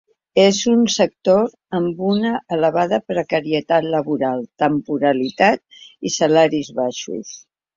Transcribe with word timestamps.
És 0.43 0.59
un 0.69 0.79
sector 0.93 1.51
amb 1.79 2.01
una 2.13 2.31
elevada 2.57 2.99
precarietat 3.11 3.91
laboral, 3.97 4.43
temporalitat 4.65 5.63
i 6.11 6.15
salaris 6.17 6.73
baixos. 6.83 7.39